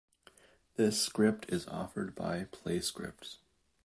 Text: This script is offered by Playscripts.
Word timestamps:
This 0.77 0.99
script 0.99 1.45
is 1.53 1.67
offered 1.67 2.15
by 2.15 2.45
Playscripts. 2.45 3.37